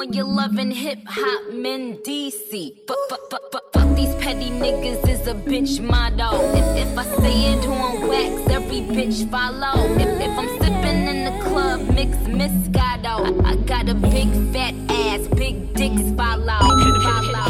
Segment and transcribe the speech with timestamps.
[0.00, 2.74] when you're loving hip hop men DC.
[2.86, 6.40] Fuck, fuck, fuck, fuck, fuck these petty niggas is a bitch motto.
[6.56, 9.76] If, if I say it on wax, every bitch follow.
[9.96, 13.44] If, if I'm sipping in the club, mix Moscato.
[13.44, 16.60] I, I got a big fat ass, big dicks follow.
[17.04, 17.44] follow.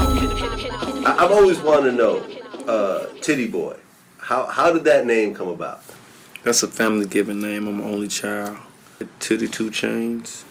[1.07, 2.17] I, I've always wanted to know,
[2.67, 3.77] uh, Tity Boi.
[4.19, 5.85] How how did that name come about?
[6.43, 7.69] That's a family given name.
[7.69, 8.59] I'm an only child.
[9.21, 10.45] Titty 2 Chainz.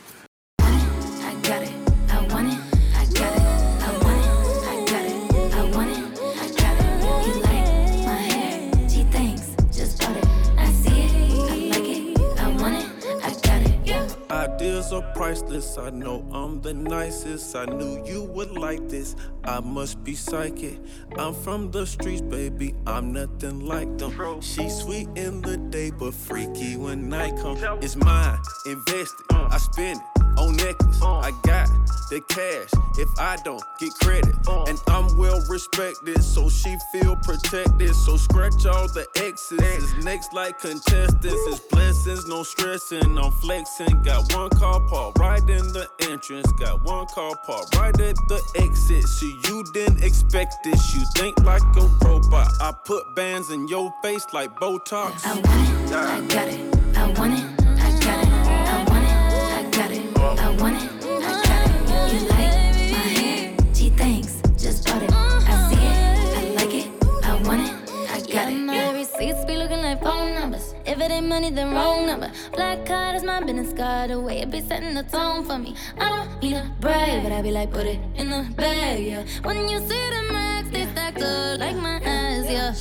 [15.59, 17.53] I know I'm the nicest.
[17.55, 19.15] I knew you would like this.
[19.43, 20.79] I must be psychic.
[21.17, 22.75] I'm from the streets, baby.
[22.87, 24.39] I'm nothing like them.
[24.41, 27.61] She's sweet in the day, but freaky when night comes.
[27.83, 29.25] It's mine, invested.
[29.31, 31.01] I spend it on necklace.
[31.01, 31.19] Uh.
[31.19, 31.69] I got
[32.09, 34.35] the cash if I don't get credit.
[34.47, 34.63] Uh.
[34.63, 37.95] And I'm well respected, so she feel protected.
[37.95, 39.59] So scratch all the X's.
[39.61, 41.25] It's next like contestants.
[41.25, 43.17] It's blessings, no stressing.
[43.17, 44.01] I'm flexing.
[44.03, 46.51] Got one car parked right in the entrance.
[46.53, 49.03] Got one car parked right at the exit.
[49.03, 50.95] See, you didn't expect this.
[50.95, 52.51] You think like a robot.
[52.61, 55.25] I put bands in your face like Botox.
[55.25, 55.95] I want it.
[55.95, 56.97] I got it.
[56.97, 57.58] I want it.
[60.59, 60.89] Want it.
[61.03, 62.13] I got it.
[62.13, 63.55] You like my hair?
[63.73, 65.11] She thinks just bought it.
[65.13, 66.37] I see it.
[66.37, 66.87] I like it.
[67.23, 67.73] I want it.
[68.11, 68.57] I got it.
[68.57, 70.75] My receipts be looking like phone numbers.
[70.85, 72.31] If it ain't money, then wrong number.
[72.53, 74.09] Black card is my business card.
[74.09, 75.75] The way it be setting the tone for me.
[75.97, 79.23] I don't need a brave, but I be like, put it in the bag, yeah.
[79.43, 82.73] When you see the max, they stack up like my eyes, yeah.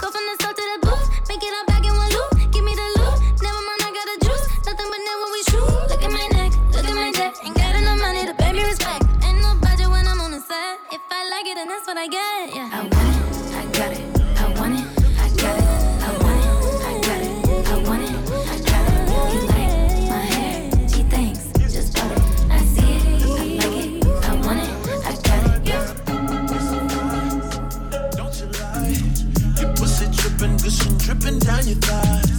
[0.00, 1.65] Go from the south to the booth, make it all
[11.48, 12.70] If I like it, then that's what I get, yeah.
[12.72, 13.22] I want it.
[13.54, 14.00] I got it.
[14.36, 14.86] I want it.
[15.16, 15.64] I got it.
[16.02, 16.50] I want it.
[16.82, 17.30] I got it.
[17.68, 18.10] I want it.
[18.36, 19.32] I got it.
[19.32, 19.74] You like
[20.10, 20.56] my hair?
[20.88, 21.40] She thinks
[21.72, 22.18] just bought it.
[22.50, 23.02] I see it.
[23.06, 24.06] I like it.
[24.24, 24.70] I want it.
[25.04, 25.66] I got it.
[25.68, 25.86] Yeah.
[28.16, 28.98] Don't you lie.
[29.60, 32.35] Your pussy dripping, gushing, dripping down your thighs.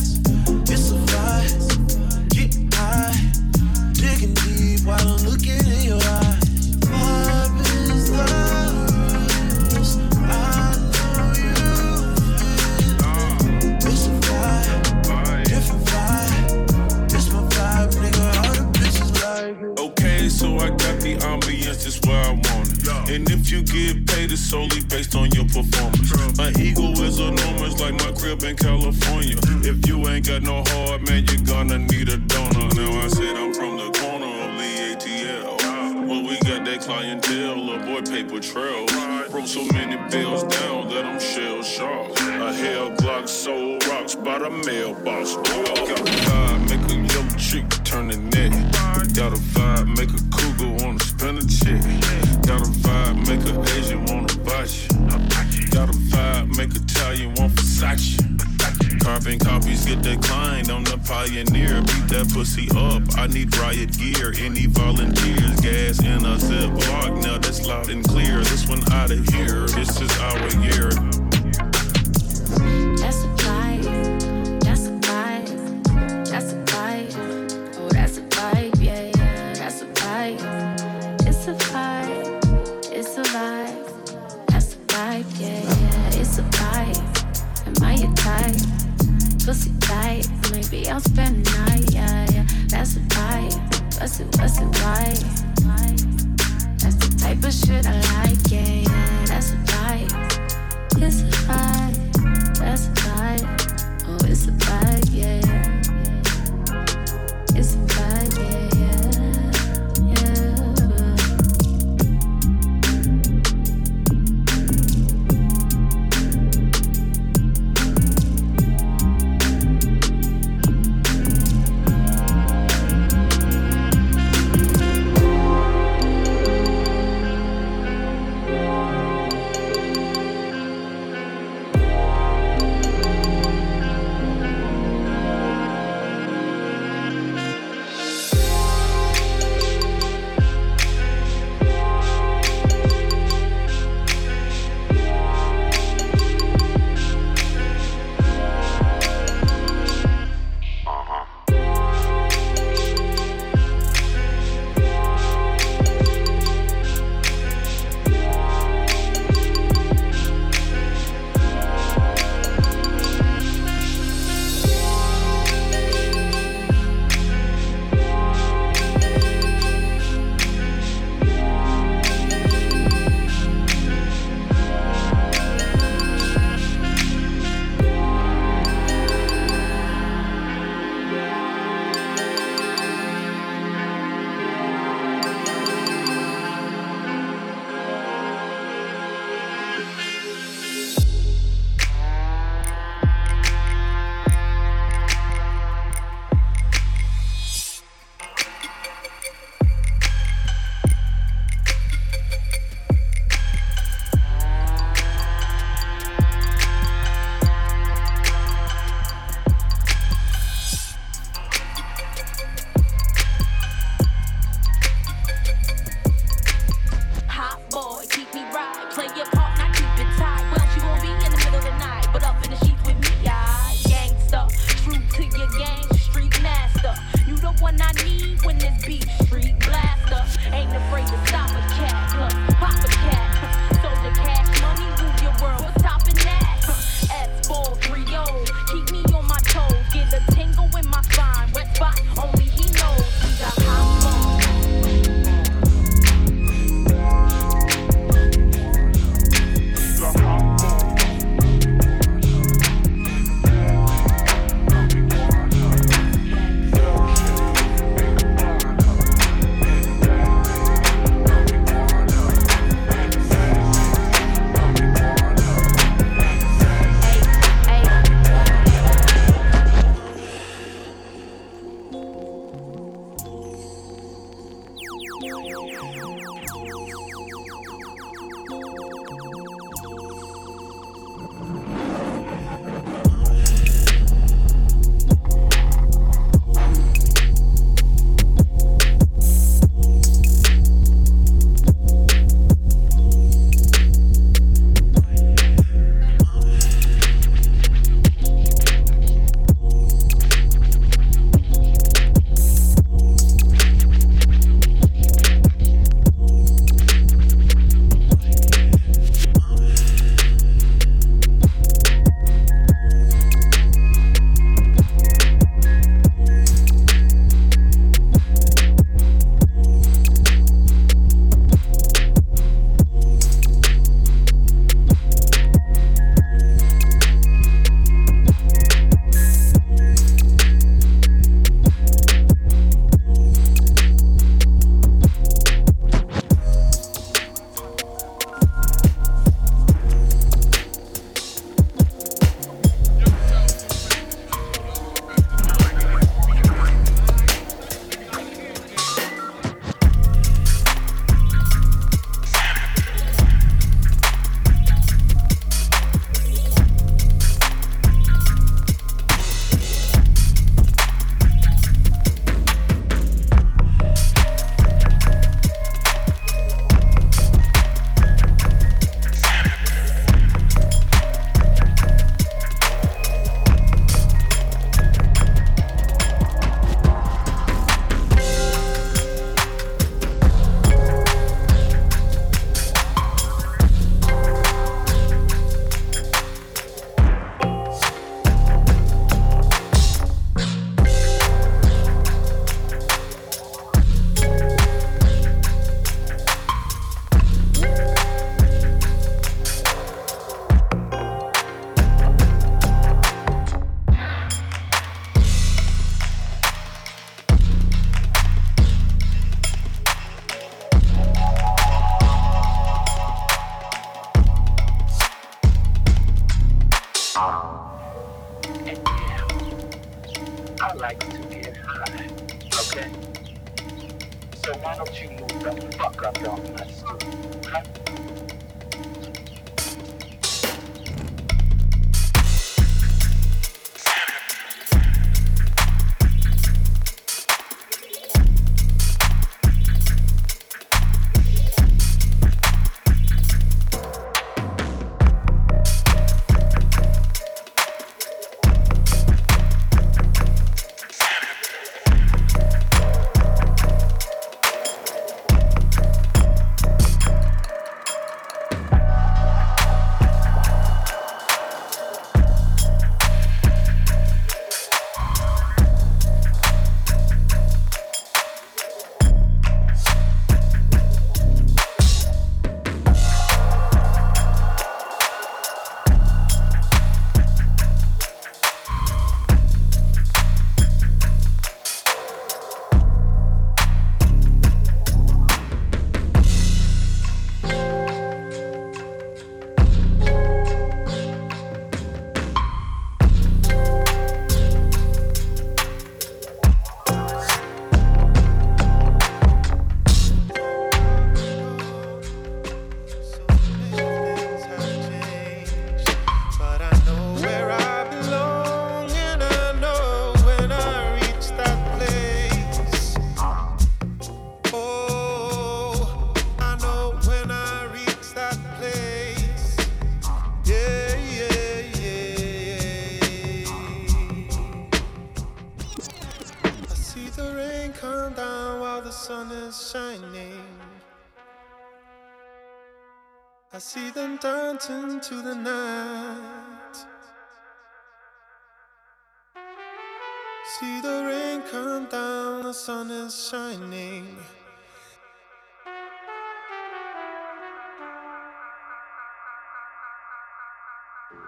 [543.29, 544.15] shining.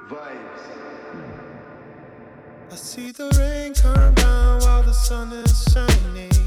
[0.07, 0.63] Vibes.
[2.71, 6.38] I see the rain come down while the sun is shining.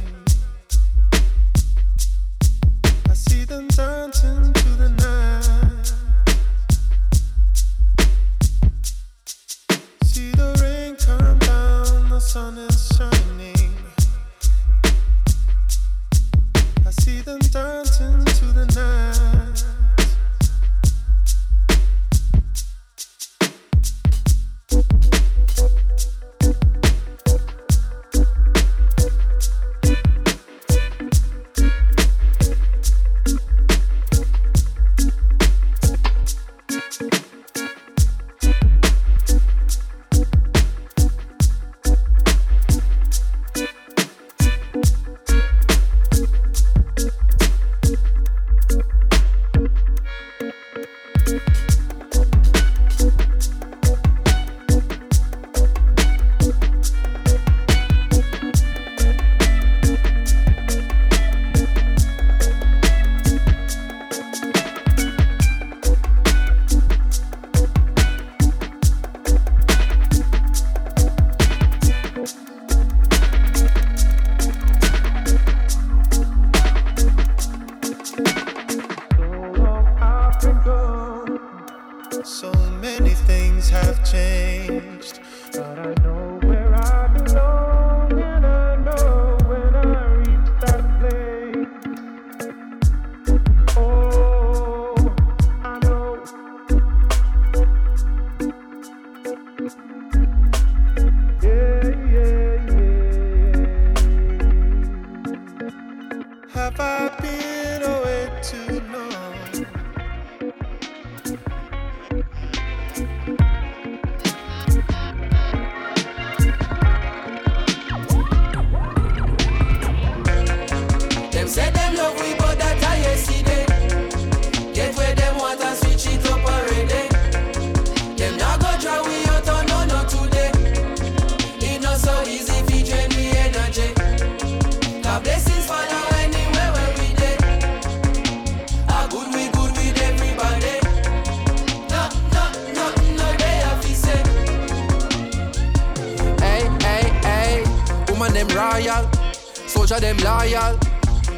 [149.92, 150.78] of them loyal,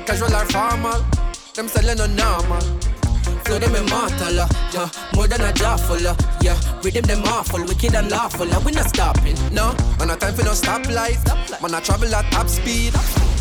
[0.07, 1.05] casual or formal.
[1.55, 2.61] Them selling no normal.
[3.45, 4.89] Flow them immortal, uh, yeah.
[5.15, 6.59] More than a jawful, uh, yeah.
[6.83, 9.75] Rhythm them awful, wicked and lawful, and uh, we not stopping, no.
[10.01, 11.21] And no time for no stoplight.
[11.21, 12.93] Stop Man, I travel at top speed,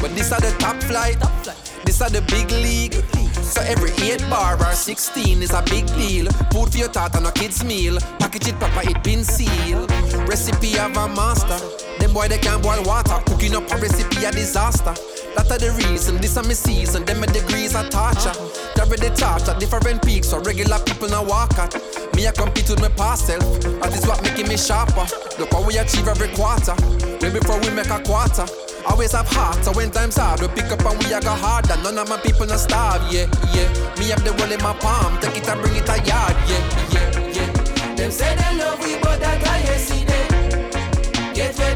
[0.01, 1.19] but this are the top flight.
[1.19, 1.57] Top flight.
[1.85, 2.93] This are the big league.
[3.43, 6.31] So every 8 bar or 16 is a big deal.
[6.51, 7.99] Food for your tart and a kid's meal.
[8.19, 9.91] Package it proper, it been sealed.
[10.27, 11.82] Recipe of a master.
[12.13, 13.19] Boy they can't boil water.
[13.25, 14.93] Cooking up a recipe a disaster.
[15.33, 17.05] That are the reason, this are my season.
[17.05, 18.37] Them my degrees are torture.
[18.77, 21.73] Carry the torch at different peaks, so regular people now walk at.
[22.13, 23.41] Me I compete with my past self.
[23.81, 25.07] That is what making me sharper.
[25.39, 26.77] Look how we achieve every quarter.
[27.17, 28.45] Way before we make a quarter.
[28.85, 31.77] Always have heart, so when times hard, we pick up and we a go harder.
[31.81, 33.71] None of my people not starve, yeah, yeah.
[33.97, 36.61] Me have the world in my palm, take it and bring it a yard, yeah,
[36.91, 37.95] yeah, yeah.
[37.95, 41.33] Them say they love we, but that I see them.
[41.33, 41.72] Get where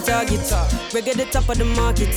[0.00, 0.40] on target,
[0.92, 2.08] reggae the top of the market.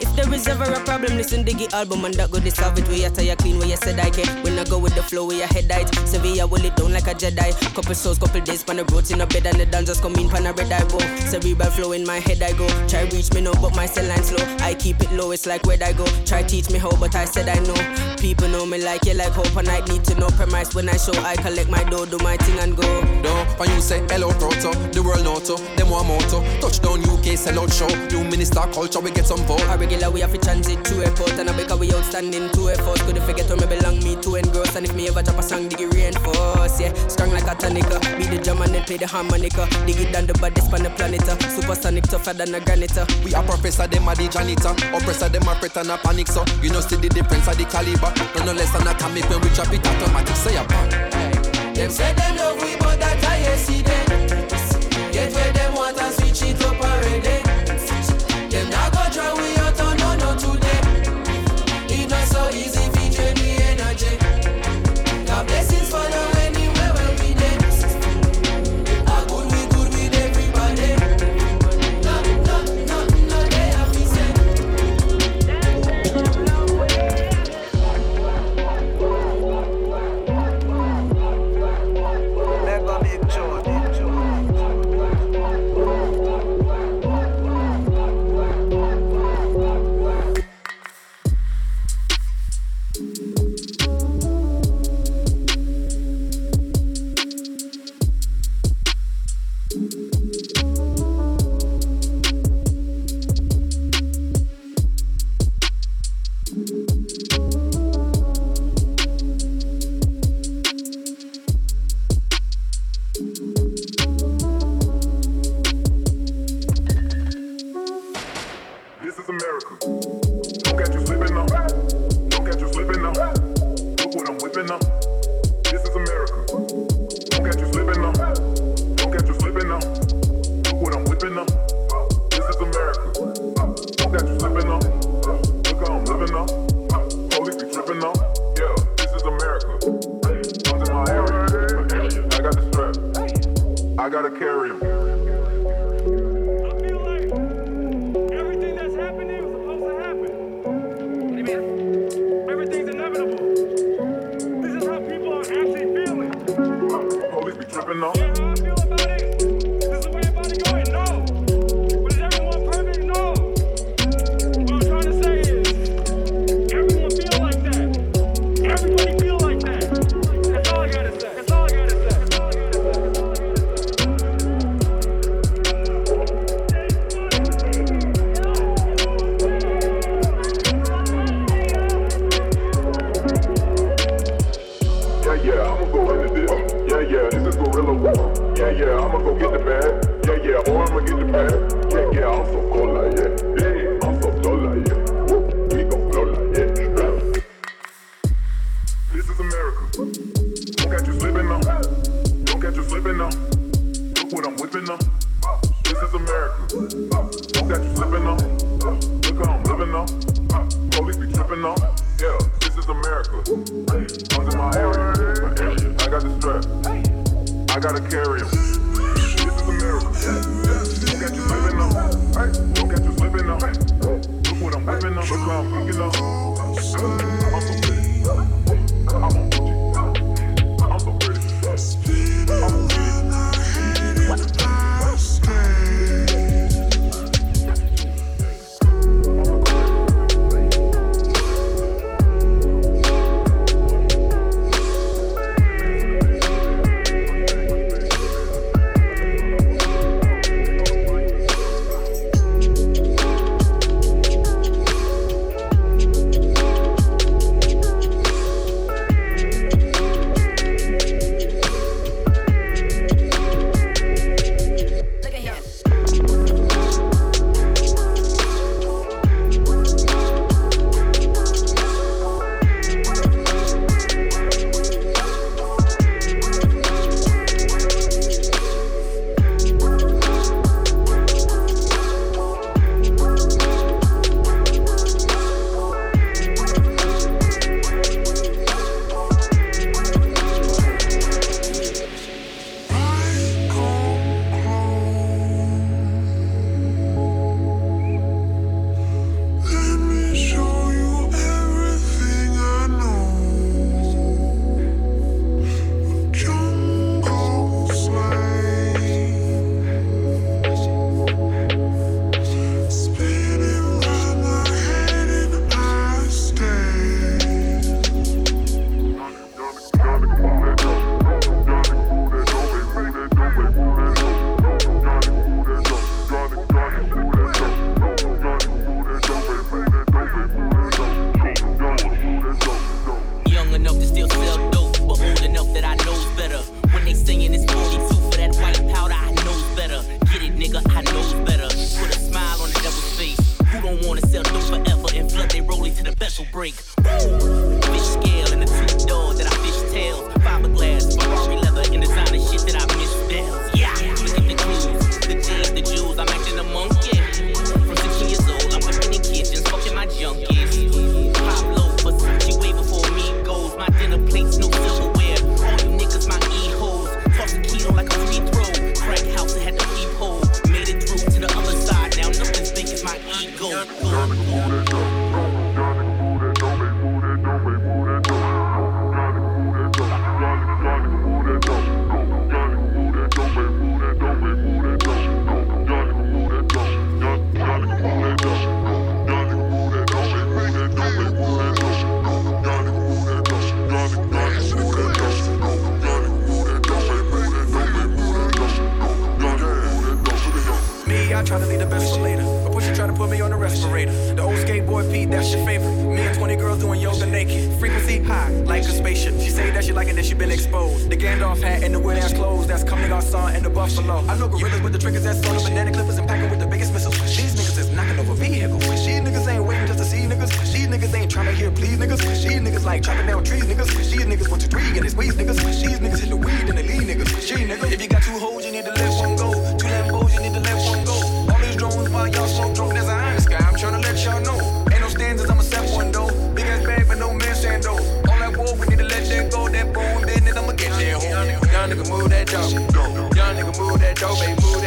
[0.00, 2.88] If there is ever a problem, listen to the album and that go solve it.
[2.88, 4.26] We are tired clean, where you said I can.
[4.42, 5.88] When I go with the flow, we are head height.
[6.06, 7.52] Sevilla will it down like a Jedi.
[7.74, 10.28] Couple souls, couple days, pan the roads in a bed and the dancers come in,
[10.28, 10.98] pan a red eye bow.
[11.30, 12.68] Cerebral flow in my head, I go.
[12.88, 14.44] Try reach me now, but my cell line slow.
[14.60, 16.06] I keep it low, it's like where I go.
[16.24, 18.16] Try teach me how, but I said I know.
[18.18, 20.96] People know me like you, like hope, and I need to know premise when I
[20.96, 21.14] show.
[21.22, 23.00] I collect my dough, do my thing and go.
[23.22, 26.42] No, when you say hello proto, the world noto, them one moto.
[26.60, 27.88] Touchdown UK, sell out show.
[28.08, 29.62] New minister culture, we get some vote.
[29.68, 33.00] A regular we have to transit to airport and I because we outstanding to effort.
[33.00, 35.42] Could you forget where me belong, me to engross And if me ever drop a
[35.42, 38.96] song, dig it reinforce Yeah, strong like a tonica Be the drum and then play
[38.96, 41.38] the harmonica Dig it down the baddest on the planet uh.
[41.48, 43.06] Supersonic tougher than a granite uh.
[43.24, 44.74] We are professor, them are the janitor.
[44.94, 47.64] Oppressor, them are fret and a panic, so you know see the difference of the
[47.64, 48.12] caliber.
[48.38, 50.36] No, no less than atomic when we drop it automatic.
[50.36, 50.88] Say a bar.
[51.74, 54.06] Them say them love we, but that I see them.
[55.12, 56.21] Get where them want and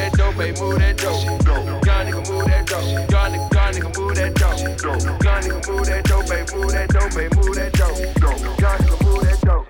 [0.09, 1.23] that dope, baby, move that dope.
[1.25, 2.83] Young nigga move that dope.
[3.11, 4.59] Young nigga, young nigga move that dope.
[5.23, 7.97] Young nigga move that dope, baby, move that dope, baby, move that dope.
[8.21, 9.67] Young nigga move that dope.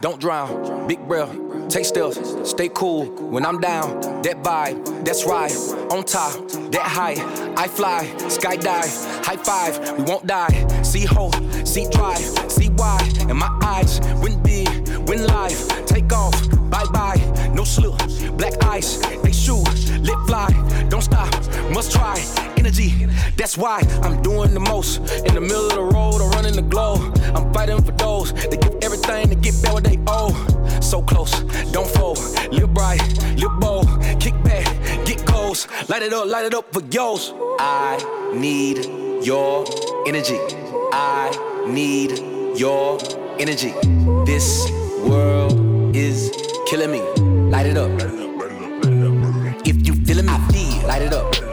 [0.00, 0.86] Don't drown.
[0.86, 1.34] Big breath,
[1.68, 2.18] take steps,
[2.48, 3.06] stay cool.
[3.06, 5.52] When I'm down, that vibe, that's right.
[5.90, 6.32] On top,
[6.72, 7.16] that high,
[7.56, 10.82] I fly, sky skydive, high five, we won't die.
[10.82, 12.98] See hope, see drive, see why.
[13.28, 14.68] And my eyes, win big,
[15.08, 16.36] win life, take off,
[16.70, 17.96] bye bye, no slip,
[18.36, 19.00] black ice,
[23.56, 24.98] why I'm doing the most.
[25.26, 27.00] In the middle of the road, I'm running the globe,
[27.34, 30.34] I'm fighting for those that give everything to get back what they owe.
[30.80, 31.32] So close,
[31.72, 32.18] don't fold,
[32.52, 33.00] live bright,
[33.36, 33.88] live bold,
[34.20, 34.64] kick back,
[35.04, 37.32] get goals, light it up, light it up for yours.
[37.58, 37.98] I
[38.34, 38.84] need
[39.24, 39.64] your
[40.06, 40.38] energy.
[40.92, 41.30] I
[41.66, 42.98] need your
[43.38, 43.72] energy.
[44.24, 44.70] This
[45.02, 46.30] world is
[46.66, 47.00] killing me.
[47.50, 47.90] Light it up.
[49.66, 51.45] If you feeling me, light it up.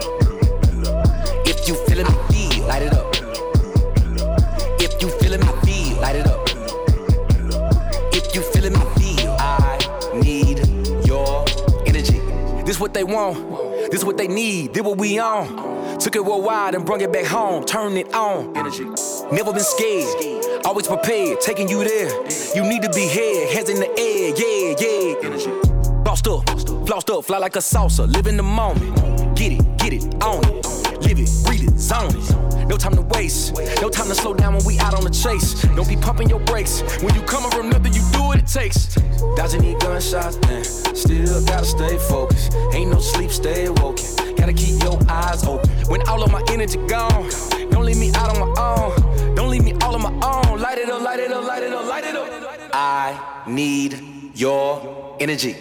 [12.94, 13.92] What they want.
[13.92, 14.74] This what they need.
[14.74, 16.00] This what we on.
[16.00, 17.66] Took it worldwide and brung it back home.
[17.66, 18.56] Turn it on.
[18.56, 18.86] Energy.
[19.32, 20.66] Never been scared.
[20.66, 21.42] Always prepared.
[21.42, 22.10] Taking you there.
[22.56, 23.52] You need to be here.
[23.52, 24.34] Hands in the air.
[24.38, 25.26] Yeah, yeah.
[25.26, 26.04] Energy.
[26.04, 26.46] Bossed up.
[26.86, 27.26] Flossed up.
[27.26, 28.12] Fly like a salsa.
[28.12, 29.36] Live in the moment.
[29.36, 29.78] Get it.
[29.78, 30.04] Get it.
[30.24, 30.66] Own it.
[31.02, 31.30] Live it.
[31.46, 31.80] Breathe it.
[31.80, 32.43] Zone it.
[32.68, 33.56] No time to waste.
[33.82, 35.62] No time to slow down when we out on the chase.
[35.76, 36.82] Don't be pumping your brakes.
[37.02, 38.96] When you coming from nothing, you do what it takes.
[39.36, 40.64] Dodging these gunshots, man.
[40.64, 42.54] Still gotta stay focused.
[42.74, 44.06] Ain't no sleep, stay awoken.
[44.36, 45.70] Gotta keep your eyes open.
[45.88, 47.30] When all of my energy gone,
[47.72, 49.36] don't leave me out on my own.
[49.36, 50.60] Don't leave me all on my own.
[50.60, 52.70] Light it up, light it up, light it up, light it up.
[52.74, 54.00] I need
[54.36, 55.56] your energy.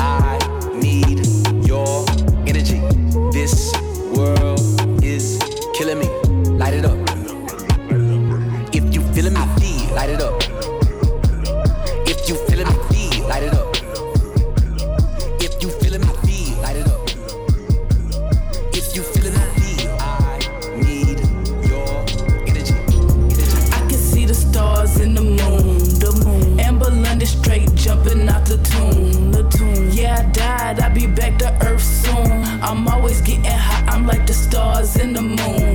[0.00, 0.38] I
[0.74, 1.26] need
[1.66, 2.04] your
[2.46, 2.80] energy.
[3.32, 3.72] This
[4.14, 4.55] world.
[6.66, 6.98] Light it up.
[8.74, 10.42] If you feeling me, feel, light it up.
[12.08, 13.76] If you feeling me, feel, light it up.
[15.40, 17.08] If you feeling me, feel, light it up.
[18.74, 20.40] If you feeling me, feel, I
[20.82, 21.20] need
[21.68, 21.86] your
[22.48, 22.74] energy.
[23.72, 26.58] I can see the stars in the moon, the moon.
[26.58, 29.92] Amber London straight jumping out the tune, the tune.
[29.92, 32.42] Yeah, I died, I'll be back to earth soon.
[32.60, 35.65] I'm always getting hot, I'm like the stars in the moon.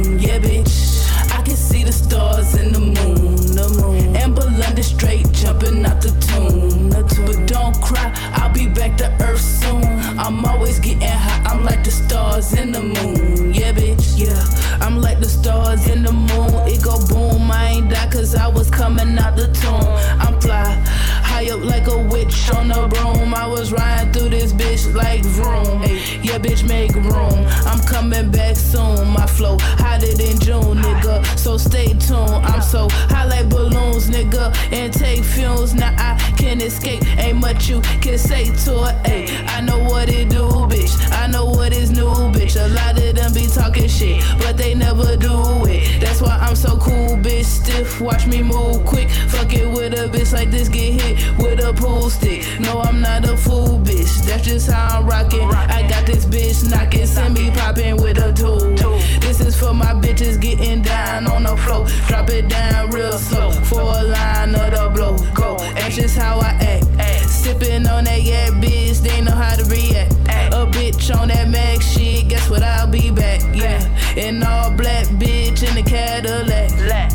[37.53, 38.95] Much you can say to it.
[39.03, 40.93] Ayy, I know what it do, bitch.
[41.11, 42.55] I know what is new, bitch.
[42.55, 45.70] A lot of them be talking shit, but they never do it.
[46.01, 47.45] That's why I'm so cool, bitch.
[47.45, 49.09] Stiff, watch me move quick.
[49.29, 52.43] Fuck it with a bitch like this, get hit with a pool stick.
[52.59, 54.25] No, I'm not a fool, bitch.
[54.25, 55.47] That's just how I'm rocking.
[55.49, 58.75] I got this bitch knocking, send me popping with a tool.
[59.21, 61.85] This is for my bitches getting down on the floor.
[62.07, 65.17] Drop it down real slow for a line of the blow.
[65.33, 67.29] Go, that's just how I act.
[67.29, 70.13] Sipping on that yeah, bitch, they know how to react.
[70.53, 72.61] A bitch on that Mac shit, guess what?
[72.61, 73.41] I'll be back.
[73.55, 73.81] Yeah,
[74.15, 77.11] in all black, bitch, in the Cadillac.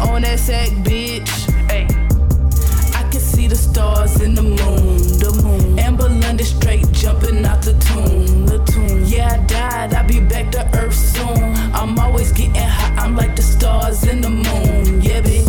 [0.00, 1.28] On that sack, bitch.
[1.68, 5.78] I can see the stars in the moon, the moon.
[5.78, 9.04] Amber London straight jumping out the tomb, the tomb.
[9.04, 11.54] Yeah, I died, I'll be back to earth soon.
[11.74, 15.02] I'm always getting hot, I'm like the stars in the moon.
[15.02, 15.43] Yeah, bitch.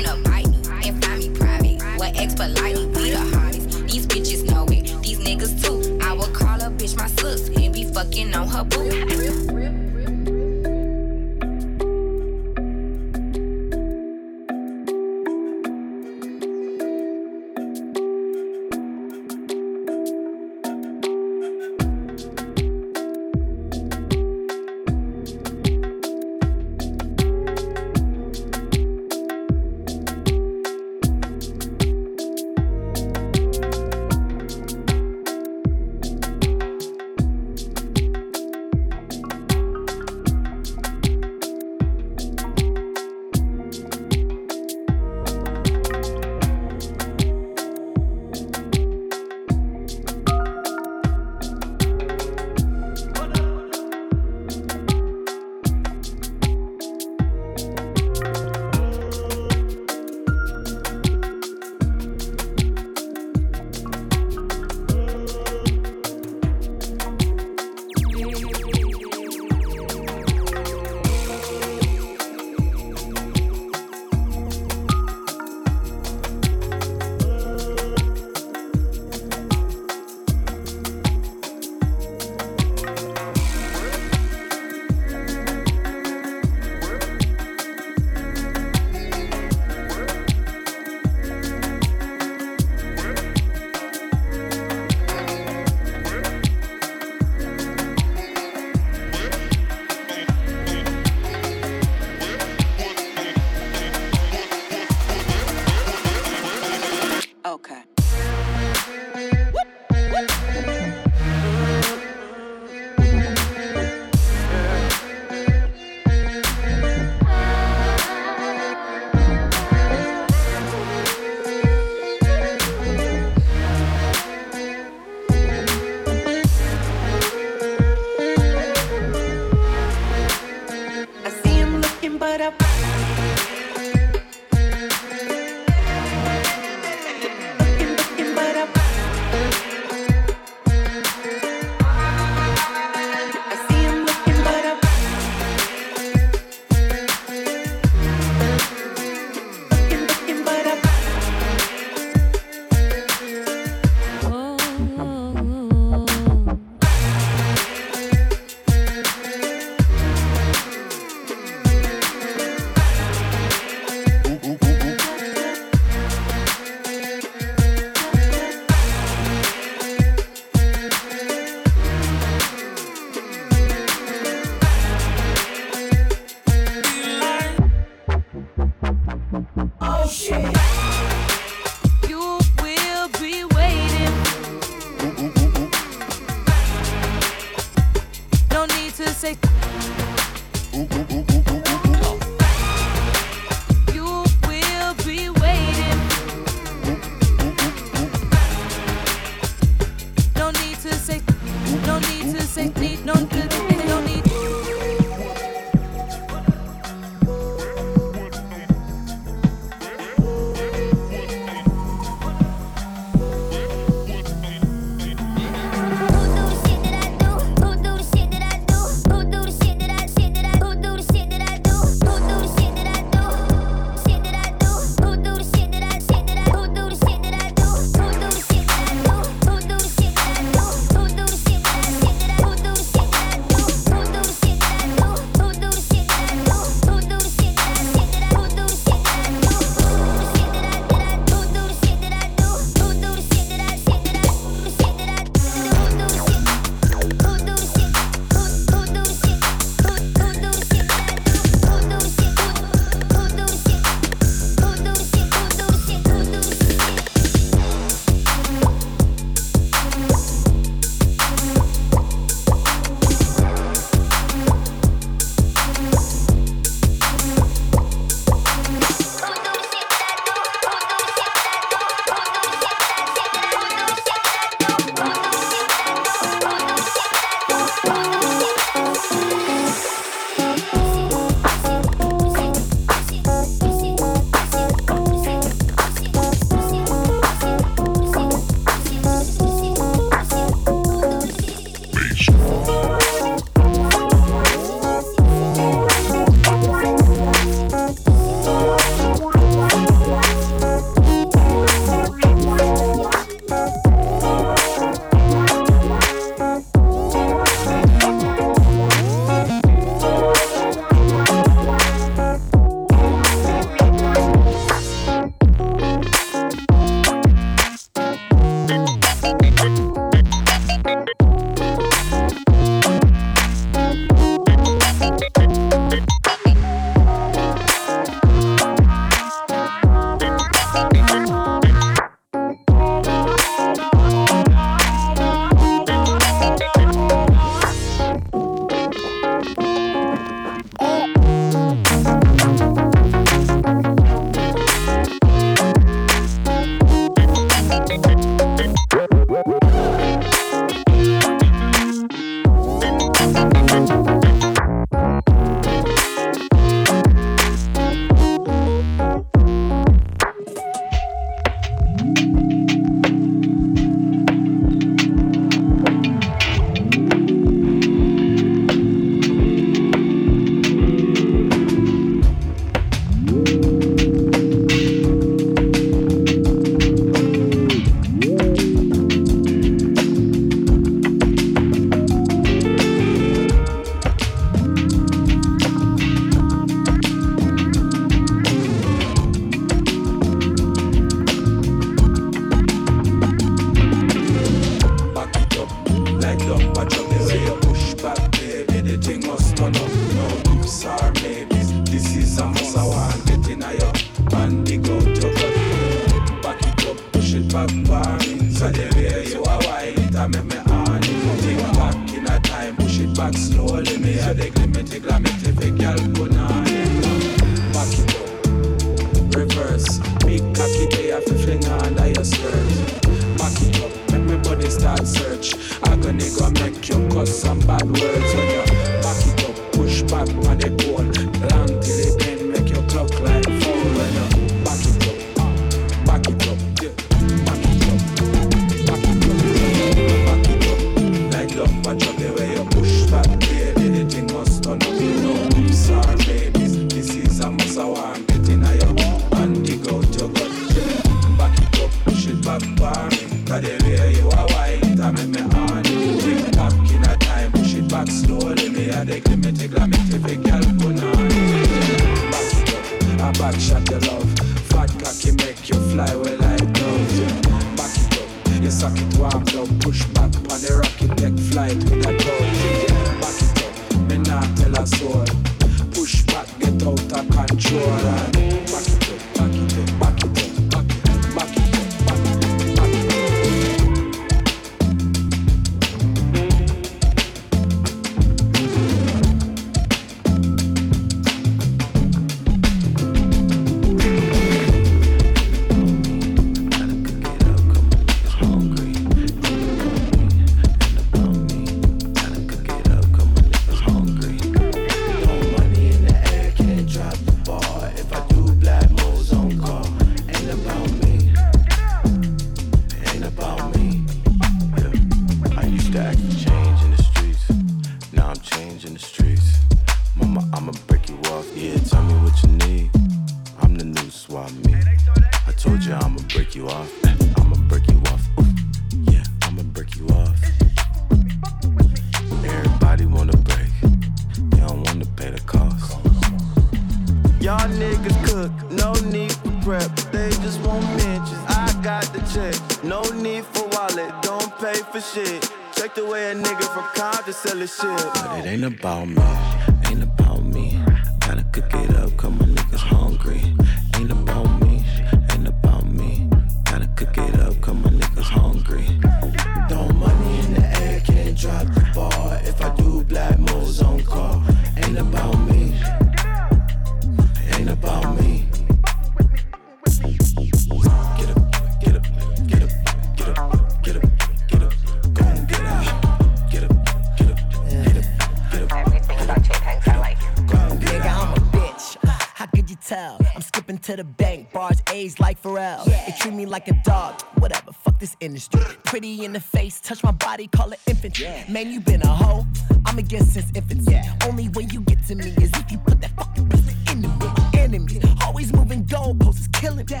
[588.26, 588.60] industry.
[588.84, 591.24] Pretty in the face, touch my body, call it infantry.
[591.24, 591.44] Yeah.
[591.48, 592.44] Man, you been a hoe.
[592.84, 593.92] I'm against since infancy.
[593.92, 594.26] Yeah.
[594.28, 597.08] Only way you get to me is if you put that fucking pussy in me.
[597.54, 600.00] Enemy, always moving goalposts, is killing me.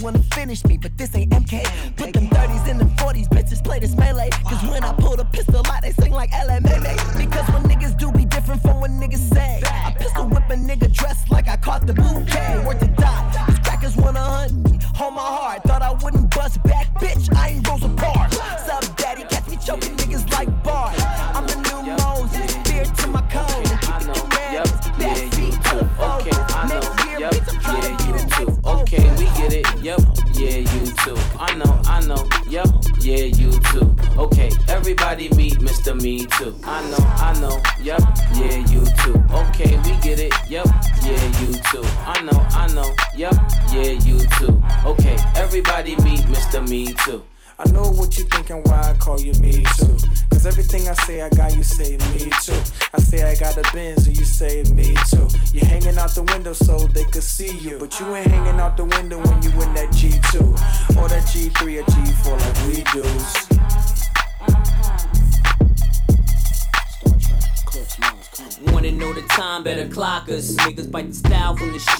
[0.00, 1.49] Wanna finish me, but this ain't empty.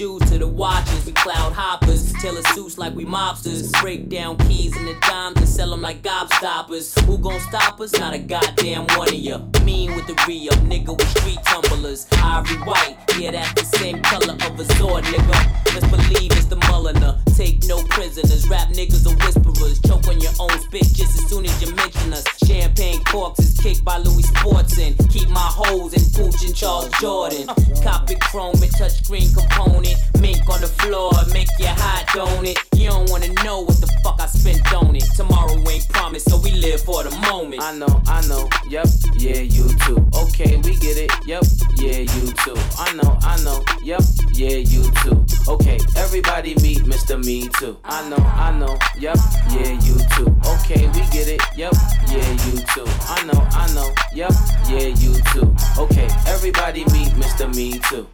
[0.01, 2.11] shoes to the watches, we cloud hoppers.
[2.23, 3.71] Tell us suits like we mobsters.
[3.83, 6.99] Break down keys and the dimes and sell them like gobstoppers.
[7.05, 7.93] Who gon' stop us?
[7.99, 9.43] Not a goddamn one of ya.
[9.63, 12.07] Mean with the re up, nigga, we street tumblers.
[12.13, 15.61] Ivory white, yeah, that's the same color of a sword, nigga.
[15.75, 17.21] Let's believe it's the Mulliner.
[17.37, 19.81] Take no prisoners, rap niggas are whisperers.
[19.83, 22.25] Choke on your own spit just as soon as you mention us.
[22.47, 24.97] Champagne corks is kicked by Louis Sportson.
[25.13, 27.47] Keep my hoes in Pucci and Charles Jourdan.
[27.85, 29.20] Copy chrome and touchscreen
[36.61, 37.63] live for the moment.
[37.63, 38.87] I know, I know, yep,
[39.17, 40.07] yeah, you too.
[40.15, 41.43] Okay, we get it, yep,
[41.77, 42.57] yeah, you too.
[42.79, 44.03] I know, I know, yep,
[44.33, 45.25] yeah, you too.
[45.49, 47.23] Okay, everybody meet Mr.
[47.25, 47.77] Me Too.
[47.85, 49.17] I know, I know, yep,
[49.51, 50.29] yeah, you too.
[50.47, 51.73] Okay, we get it, yep,
[52.09, 52.87] yeah, you too.
[53.09, 54.33] I know, I know, yep,
[54.69, 55.55] yeah, you too.
[55.79, 57.53] Okay, everybody meet Mr.
[57.55, 58.07] Me Too.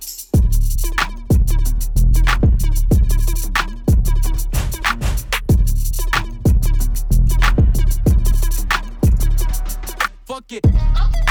[10.49, 10.64] Get.
[10.64, 11.26] it.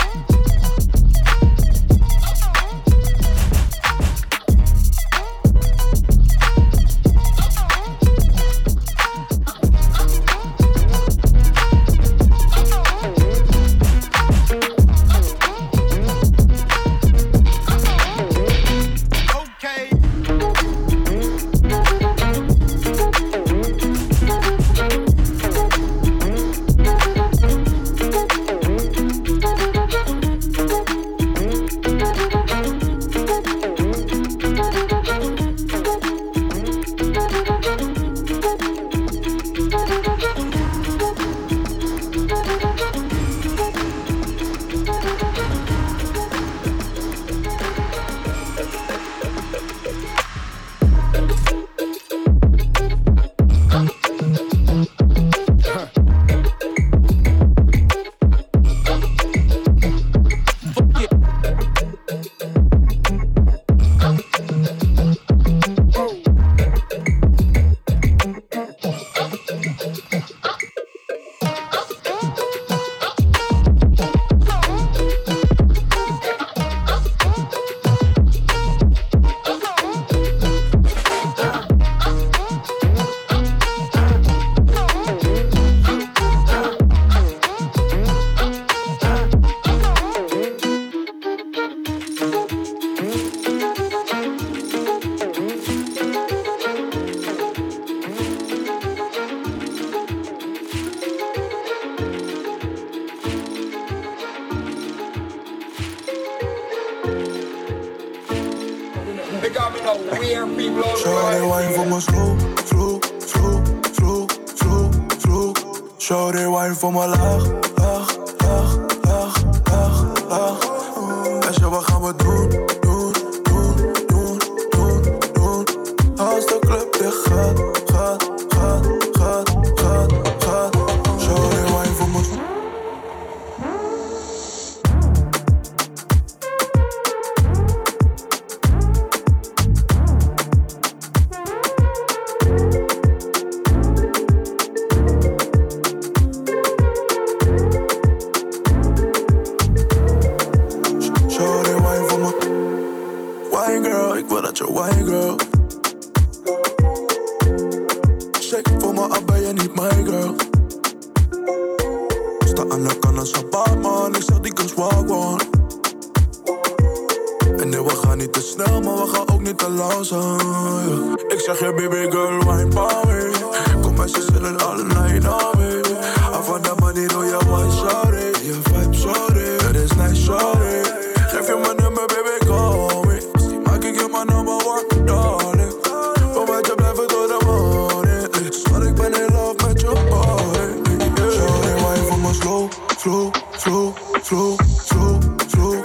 [192.41, 195.81] slow, slow, slow, slow, slow, slow.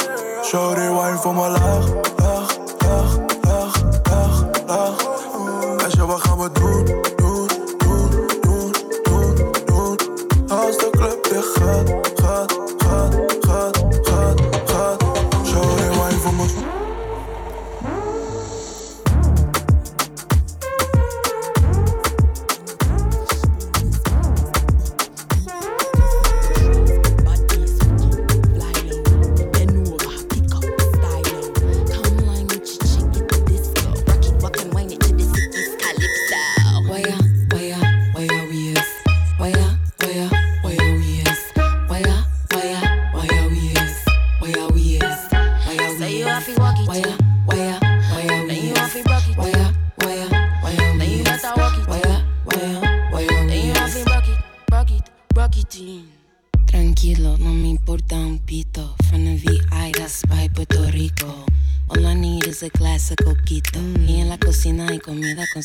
[0.48, 2.19] Shawty wine for my life.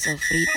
[0.05, 0.54] so fried.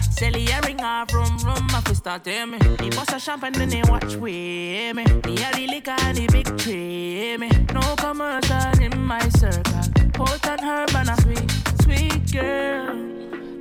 [0.00, 2.58] Sally a ring off from room My we start to me.
[2.80, 5.04] he bust a champagne then he watch with me.
[5.04, 7.50] The a the liquor and the big tree me.
[7.72, 9.82] No commercial in my circle.
[10.16, 11.50] Hot and herb and a sweet,
[11.82, 13.18] sweet girl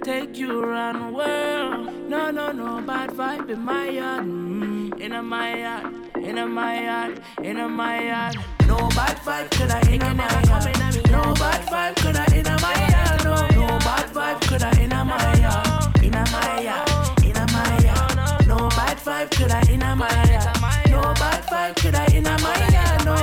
[0.08, 2.10] take you around the world.
[2.10, 4.24] No, no, no, bad vibe in my yard.
[4.24, 5.86] Mm, in a my yard,
[6.16, 8.38] in a my yard, in a my yard.
[8.68, 11.12] No bad vibe could I in a my yard.
[11.12, 13.24] No bad vibe could I in a my yard.
[13.26, 15.67] No, no bad vibe could I in a my yard.
[19.08, 20.44] vibe could I in a Maya.
[20.90, 23.04] No bad vibe could I in a Maya.
[23.06, 23.16] No,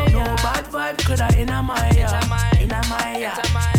[0.43, 2.63] bad vibe could I in a Maya.
[2.63, 3.74] In a Maya.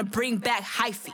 [0.00, 1.12] Around bring back hyphy.